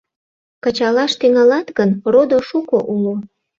Кычалаш 0.63 1.11
тӱҥалат 1.19 1.67
гын, 1.77 1.89
родо 2.13 2.37
шуко 2.49 2.77
уло 2.93 3.15